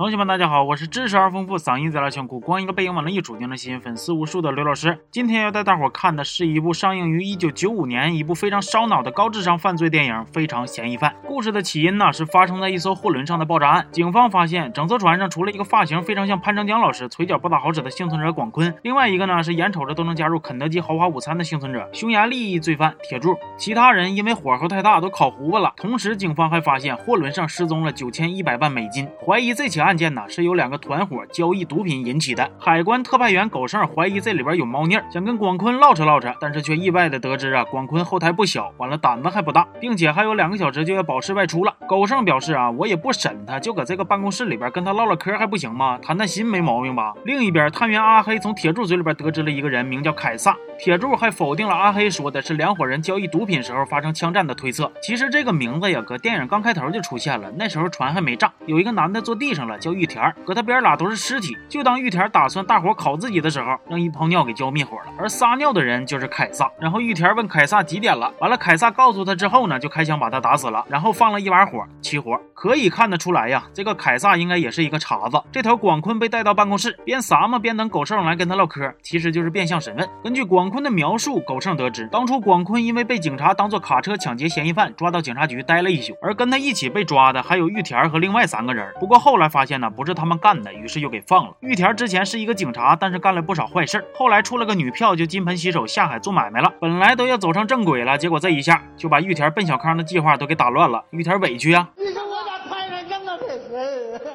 [0.00, 4.98] 同学们，大家好，我是知识而丰富、嗓音贼拉炫酷、光一个背影往那一杵就能吸引粉丝无数的刘老师。
[5.10, 11.10] 今天要带大伙看的是一部上映于一九九五年、一部非常烧脑的高智商犯罪电影《非常嫌疑犯》。
[11.26, 13.86] 故事的起因呢，是发生在一艘货轮上的爆炸案。
[13.92, 23.36] 警方发现，整艘船上除了一个发型非常像潘长江老师、腿脚不咋好使的幸存者广坤，另外一个呢是眼瞅着都能加入肯德基豪华午餐的幸存者——匈牙利裔罪犯铁柱。
[23.58, 25.74] 其他人因为火候太大都烤糊巴了。
[25.76, 29.89] 同时，警方还发现货轮上失踪了九千一百万美金，怀疑这起案。
[29.90, 32.48] 案件呢是由两个团伙交易毒品引起的。
[32.60, 41.74] 海关特派员狗剩怀疑这里边有猫腻，想跟广坤唠扯唠扯，但是却意外的得知啊，广坤后台不小，完了胆子还不大，并且还有两个小时就要保释外出了。
[41.88, 45.98] 狗剩表示啊，我也不审他，就搁这个办公室里边跟他唠唠嗑还不行吗？
[46.00, 47.12] 谈谈心没毛病吧？
[47.24, 50.56] 另一边，探员阿黑从铁柱嘴里边得知了一个人名叫凯撒。
[50.82, 54.90] 铁柱还否定了阿黑说的是两伙人交易毒品时候发生枪战的推测。
[55.02, 57.52] 其实这个名字呀，搁电影刚开头就出现了。
[57.54, 61.54] 那时候船还没炸，有一个男的坐地上了，叫玉田，搁他边俩都是尸体。
[61.68, 65.12] 就当玉田打算大伙烤自己的时候，让一泡尿给浇灭火了。
[65.18, 66.66] 而撒尿的人就是凯撒。
[66.80, 72.40] 然后玉田问凯撒几点了，完了凯撒告诉他之后呢，就开枪把他打死了，然后放了一把火起火。
[72.54, 75.42] 可以看得出来呀，这个凯撒应该也是一个茬子。
[75.52, 80.08] 这头广坤被带到办公室，边撒嘛边等狗剩来跟他唠嗑，其实就是变相审问。
[80.22, 81.40] 根据广坤的描述。
[81.40, 88.86] 狗剩得知，当初广坤因为被警察当做卡车抢劫嫌疑犯抓到警察局待了一宿，而跟他一起被抓的还有玉田和另外三个人。
[89.00, 91.54] 不过后来发现呢，不是他们干的，于是又给放了。
[91.60, 96.72] 玉田之前是一个警察，但是干了不少坏事，后来出了个女票，就金盆洗手下海做买卖了。
[96.80, 101.04] 本来都要走上正轨了，结果这一下就把玉田奔小康的计划都给打乱了。
[101.10, 101.88] 玉田委屈啊。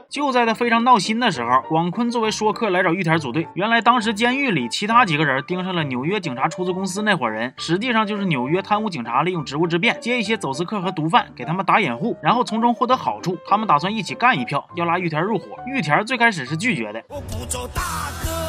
[0.10, 3.48] 就在他非常闹心的时候，广坤作为说客来找玉田组队。
[3.54, 13.38] 原来当时监狱里其他几个人盯上了纽约警察出租公司那伙人，实际上就是纽约贪污警察利用职务之便接一些走私客和毒贩，给他们打掩护，然后从中获得好处。
[13.48, 15.46] 他们打算一起干一票，要拉玉田入伙。
[15.66, 17.04] 玉田最开始是拒绝的。
[17.10, 17.82] 我不走大
[18.24, 18.45] 哥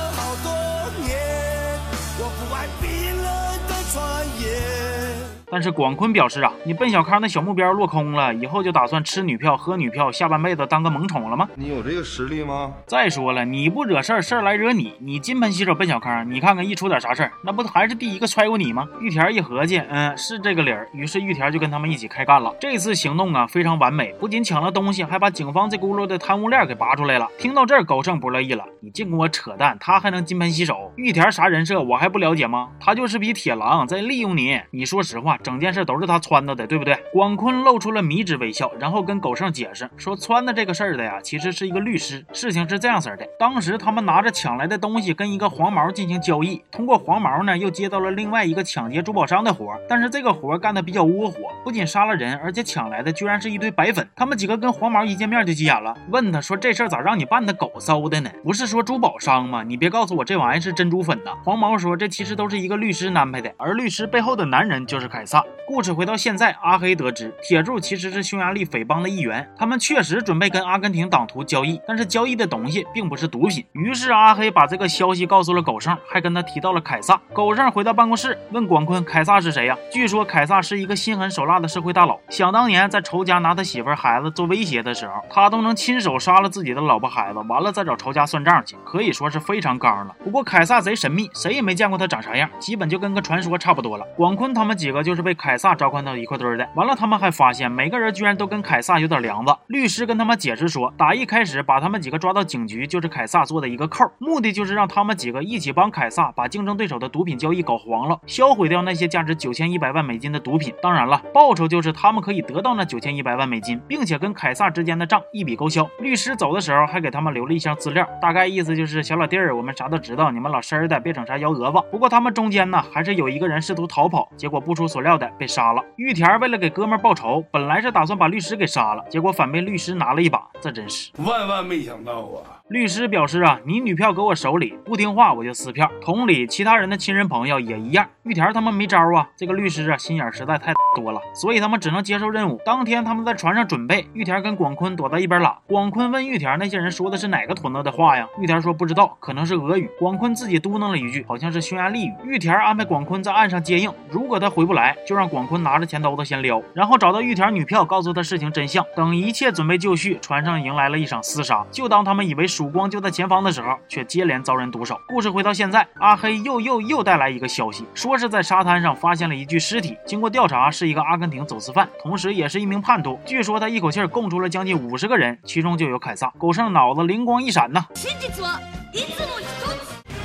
[5.50, 11.48] 但是广坤表示啊，你奔小康那小目标落空了，以后就打算吃女票、喝女票，下半辈子当个萌宠了吗？
[11.54, 12.72] 你有这个实力吗？
[12.86, 14.94] 再说了，你不惹事儿，事儿来惹你。
[14.98, 18.88] 你金盆洗手奔小康，你看看一出点啥事儿，那不还是第一个揣过你吗？
[19.00, 20.88] 玉田一合计，嗯，是这个理儿。
[20.92, 22.52] 于是玉田就跟他们一起开干了。
[22.60, 27.28] 这次行动啊非常完美，不仅抢了东西，还把警方这轱辘的贪污链给拔出来了。
[27.38, 30.92] 听到这儿，高盛不乐意了，你净跟我扯淡，他还能金盆洗手？
[30.96, 32.70] 玉田啥人设我还不了解吗？
[32.80, 34.60] 他就是匹铁狼，在利用你。
[34.70, 36.16] 你说实话，整件事都是他。
[36.26, 36.98] 撺掇的对不对？
[37.12, 42.24] 广坤露出了迷之微笑，然后跟狗剩解释说，撺掇这个事儿的呀，其实是一个律师。
[42.32, 49.78] 事情是这样式的，当时他们拿着抢来的东西跟一个黄毛进行交易，通过黄毛呢，又接到了另外一个抢劫珠宝商的活。
[49.88, 54.08] 但是这个活干的比较窝火，不仅杀了人，而且抢来的居然是一堆白粉。
[54.16, 58.30] 他们几个跟黄毛一见面就急眼了，问他说这事儿咋让你办的狗搜的呢？
[58.42, 59.62] 不是说珠宝商吗？
[59.62, 61.32] 你别告诉我这玩意是珍珠粉呐！
[61.44, 65.44] 黄毛说这其实都是一个律师安排的，而律师背后的男人就是凯萨。
[65.66, 66.06] 故事回。
[66.06, 73.66] 到现在，阿黑得知铁柱其实是匈牙利匪帮的一员，他们确实准备跟阿根廷党徒交易，但是交易的东西并不是毒品。
[73.72, 77.20] 于是阿黑把这个消息告诉了狗剩，还跟他提到了凯撒。
[77.32, 82.20] 狗剩回到办公室问广坤：“凯撒是谁呀？”据说凯撒是一个心狠手辣的社会大佬。
[82.28, 90.14] 想当年在仇家拿他媳妇孩子做威胁的时候，他都能亲手杀了自己的老婆孩子，完了再找仇家算账去，可以说是非常刚了。
[90.22, 94.06] 不过凯撒贼神秘，谁也没见过他长啥样，基本就跟个传说差不多了。
[94.16, 96.06] 广坤他们几个就是被凯撒召唤。
[96.06, 99.52] 到一块堆的，完了，他们还发现每个人居然都跟凯撒有点梁子。
[99.66, 110.72] 律师跟他们解释说，打一开始把他们几个抓到警局，就是凯撒做的一个扣，目的就是让他们几个一起帮凯撒把竞争对手的毒品交易搞黄了，销毁掉那些价值九千一百万美金的毒品。
[110.80, 115.84] 当然了，报酬就是他们可以得到那九千一百万美金，并且跟凯撒之间的账一笔勾销。
[115.98, 121.84] 律师走的时候还给他们留了一箱资料，大概意思就是小老弟儿，我们啥都知道，你们老实儿的，别整啥幺蛾子。
[121.90, 125.84] 不过他们中间呢，还是有一个人试图逃跑，结果不出所料的被杀了。
[125.96, 132.56] 玉田为了给哥们报仇，本来是打算把律师给杀了，结果反被律师拿了一把，这真是万万没想到啊！
[132.68, 135.88] 律师表示啊，你女票搁我手里，不听话我就撕票。
[136.00, 138.08] 同理，其他人的亲人朋友也一样。
[138.24, 142.60] 玉田他们没招啊，这个律师啊心眼实在太多了，所以他们只能接受任务。
[142.64, 145.56] 当天他们在船上准备，玉田跟广坤躲在一边拉。
[145.68, 148.26] 广坤问玉田那些人说的是哪个屯子的话呀？
[148.40, 149.88] 玉田说不知道，可能是俄语。
[150.00, 152.14] 广坤自己嘟囔了一句，好像是匈牙利语。
[152.24, 158.84] 玉田安排广坤在岸上接应，如果他回不来，就让广坤拿着钱兜子先撩，然后找到玉田女票，告诉他事情真相。
[158.94, 161.64] 等一切准备就绪，船上迎来了一场厮杀。
[161.70, 165.00] 就当他们以为曙光就在前方的时候，却接连遭人毒手。
[165.08, 169.96] 故事回到现在，阿黑又又又带来一个消息，说是在沙滩上发现了一具尸体。
[170.06, 173.18] 经过调查，是一个阿根廷走私犯，同时也是一名叛徒。
[173.24, 176.32] 据说他一口气供出了将近五十个人，其中就有凯撒。
[176.38, 177.84] 狗剩脑子灵光一闪呐！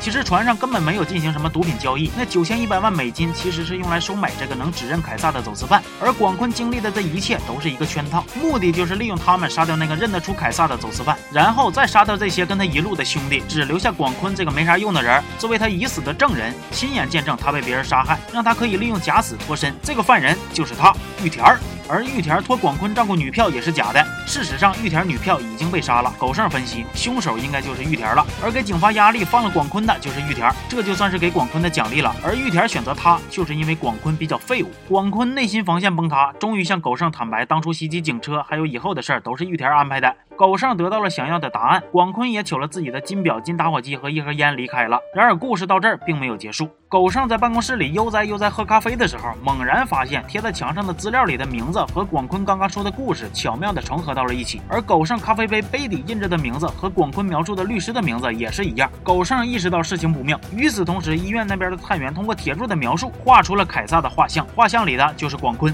[0.01, 19.71] 其实船上根本没有进行什么毒品交易，那九千一百万美金其实是用来收买这个能指认凯撒的走私犯，而广坤经历的这一切都是一个圈套，目的就是利用他们杀掉那个认得出凯撒的走私犯，然后再杀掉这些跟他一路的兄弟，只留下广坤这个没啥用的人作为他已死的证人，亲眼见证他被别人杀害，让他可以利用假死脱身。
[19.83, 20.91] 这个犯人就是他，
[21.23, 21.59] 玉田儿。
[21.91, 24.01] 而玉田托广坤照顾女票也是假的。
[24.25, 26.13] 事实上，玉田女票已经被杀了。
[26.17, 28.25] 狗剩分析，凶手应该就是玉田了。
[28.41, 32.15] 而给警方压力放了广坤的就是玉田，这就算是给广坤的奖励了。
[32.23, 34.71] 而玉田选择他，就是因为广坤比较废物。
[34.87, 40.15] 广坤内心防线崩塌，终于向狗剩坦白，当初袭击警车还有以后的事儿都是玉田安排的。
[40.41, 44.99] 狗剩得到了想要的答案，广坤也取了自己的金表、金打火机和一盒烟离开了。
[45.13, 46.67] 然而故事到这儿并没有结束。
[46.89, 51.85] 狗剩在办公室里悠哉悠哉喝咖啡的时候，猛然发现贴在墙上的资料里的名字。
[51.93, 58.89] 和广坤刚刚说的故事巧妙地重合到了一起，而狗剩咖啡杯杯底印着的名字和广坤描述的律师的名字也是一样。
[59.03, 65.71] 狗剩意识到事情不妙，与此同时，医院那边的探员通过铁柱的描述画出了凯撒的画像，画像里的就是广坤。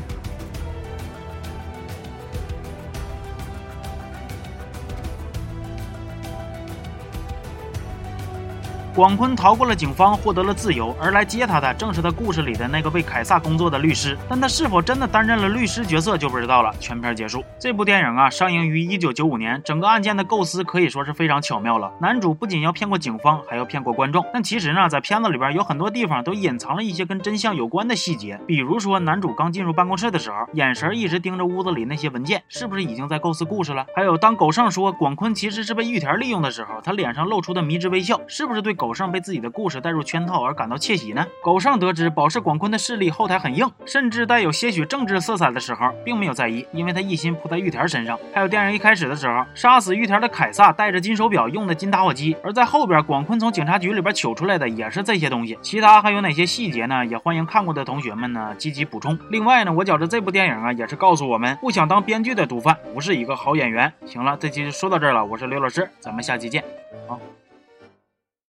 [8.98, 14.18] 广坤逃过了警方，获得了自由，而来接他的正是他故事里的那个为凯撒工作的律师。
[14.28, 16.74] 但他是否真的担任了律师角色就不知道了。
[16.80, 17.44] 全片结束。
[17.60, 21.92] 这部电影啊，上映于一九九五年，整个案件的构思可以说是非常巧妙了。
[22.02, 24.26] 男主不仅要骗过警方，还要骗过观众。
[24.34, 28.40] 但其实呢，在片子里边有很多地方都隐藏了一些跟真相有关的细节。
[28.48, 33.86] 比如说，男主刚进入办公室的时候，眼神一直盯着屋子里那些文件，是不是已经在构思故事了？
[33.96, 38.87] 还有，当狗剩说广坤其实是被玉田利用的时候，他脸上露出的迷之微笑，是不是对狗？
[38.88, 41.28] 狗剩被自己的故事带入圈套而感到窃喜呢？
[41.44, 48.18] 狗剩得知保释广坤的势力后台很硬，甚至带有些许政治色彩的时候，并没有在意，因为他一心扑在玉田身上。
[48.34, 55.60] 还有电影一开始的时候，杀死玉田的凯撒带着金手表用的金打火机，而在后边广坤从警察局里边取出来的也是这些东西。
[55.62, 57.06] 其他还有哪些细节呢？
[57.06, 59.20] 也欢迎看过的同学们呢积极补充。
[59.30, 63.92] 另外呢，我觉着这部电影啊也是告诉我们，不想当编剧的毒贩不是一个好演员。
[64.06, 66.64] 行了，这期就说到这儿了，我是刘老师，咱们下期见，
[67.06, 67.20] 好。